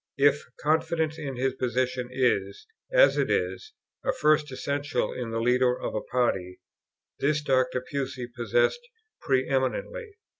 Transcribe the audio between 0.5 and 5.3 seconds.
confidence in his position is, (as it is,) a first essential in